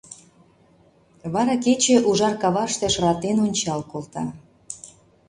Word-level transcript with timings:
Вара 1.33 1.55
кече 1.63 1.95
ужар 2.09 2.33
каваште 2.41 2.87
шыратен 2.93 3.37
ончал 3.45 3.81
колта. 3.91 4.25